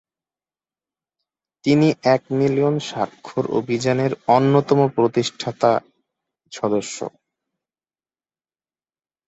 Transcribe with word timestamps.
তিনি 1.65 1.87
এক 2.05 2.21
মিলিয়ন 2.39 2.75
স্বাক্ষর 2.89 3.45
অভিযানের 3.59 4.11
অন্যতম 4.27 4.79
প্রতিষ্ঠাতা 4.95 5.71
সদস্য। 6.51 6.97